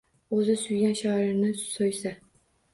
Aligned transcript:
Oʻzi 0.37 0.55
suygan 0.61 0.97
shoirni 1.03 1.53
soʻysa 1.61 2.19